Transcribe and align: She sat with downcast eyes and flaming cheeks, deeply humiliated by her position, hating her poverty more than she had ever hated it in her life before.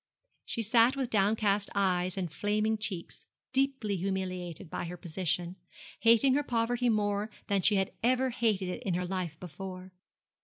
She 0.45 0.63
sat 0.63 0.95
with 0.95 1.11
downcast 1.11 1.69
eyes 1.75 2.17
and 2.17 2.31
flaming 2.33 2.75
cheeks, 2.79 3.27
deeply 3.53 3.97
humiliated 3.97 4.67
by 4.67 4.85
her 4.85 4.97
position, 4.97 5.57
hating 5.99 6.33
her 6.33 6.41
poverty 6.41 6.89
more 6.89 7.29
than 7.49 7.61
she 7.61 7.75
had 7.75 7.91
ever 8.01 8.31
hated 8.31 8.67
it 8.69 8.81
in 8.81 8.95
her 8.95 9.05
life 9.05 9.39
before. 9.39 9.93